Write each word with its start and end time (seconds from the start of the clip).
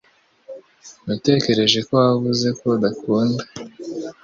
Natekereje 1.07 1.79
ko 1.87 1.91
wavuze 2.01 2.47
ko 2.59 2.65
udakunda 2.75 3.43